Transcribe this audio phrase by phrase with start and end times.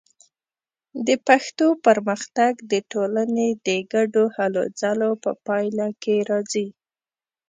[1.07, 6.67] د پښتو پرمختګ د ټولنې د ګډو هلو ځلو په پایله کې راځي.